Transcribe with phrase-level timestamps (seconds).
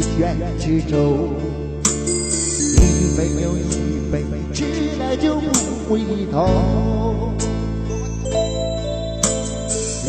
[0.00, 0.96] 是一起远去走，
[1.84, 3.60] 一杯又一
[4.10, 4.64] 杯，吃
[4.98, 5.44] 了就不
[5.88, 6.00] 回
[6.32, 6.34] 头。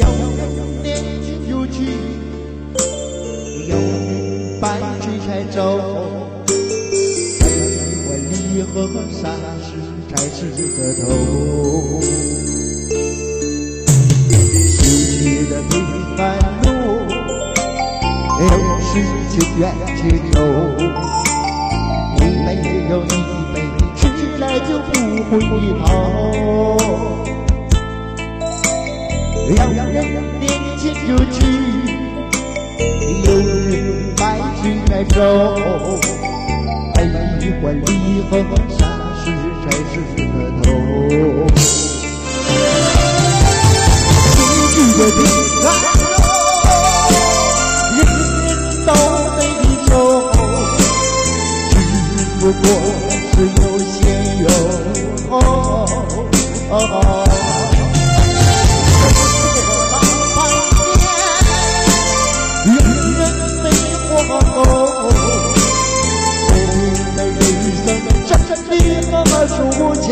[0.00, 0.04] 有
[0.36, 0.40] 人
[0.82, 0.86] 年
[1.22, 1.76] 轻就去，
[3.68, 4.64] 有人白
[5.00, 5.58] 驹才走。
[6.48, 7.44] 悲
[8.02, 8.74] 欢离合，
[9.12, 9.22] 霎
[9.62, 9.68] 时
[10.08, 10.36] 才是
[10.76, 11.04] 个头。
[14.68, 14.82] 逝
[15.22, 15.74] 去的平
[16.16, 16.55] 凡。
[19.36, 19.62] 是去远
[19.96, 20.00] 去
[20.32, 20.40] 走，
[22.16, 22.48] 一杯
[22.88, 23.06] 又一
[23.52, 23.54] 杯，
[23.94, 24.00] 吃
[24.38, 24.88] 了就不
[25.28, 25.30] 回
[25.84, 25.86] 头。
[29.50, 29.52] 有
[29.92, 29.94] 人
[30.40, 30.42] 年
[30.78, 31.36] 轻就去，
[33.24, 33.70] 有人
[34.16, 34.20] 白
[34.62, 35.14] 驹来走，
[36.94, 36.98] 悲
[37.60, 37.90] 欢离
[38.30, 38.32] 合，
[38.70, 38.80] 霎
[39.22, 39.24] 时
[39.62, 39.94] 才是
[40.32, 40.64] 个头。
[44.32, 44.34] 逝
[44.72, 45.14] 去的平。
[52.46, 52.62] 不过
[53.34, 53.98] 是有先
[54.38, 54.46] 有
[55.28, 55.32] 后，
[56.68, 56.70] 生
[59.66, 59.94] 活到
[60.36, 60.38] 百
[62.64, 62.78] 年，人
[63.18, 63.20] 人
[63.64, 63.66] 悲
[64.08, 64.14] 欢
[64.54, 64.56] 后，
[66.46, 66.78] 我们
[67.16, 67.36] 的人
[67.84, 68.70] 生真的
[69.10, 70.06] 那么数不清。